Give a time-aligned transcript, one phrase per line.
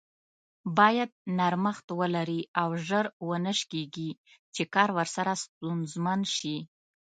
[0.77, 4.09] بايد نرمښت ولري او زر و نه شکیږي
[4.55, 6.57] چې کار ورسره ستونزمن شي.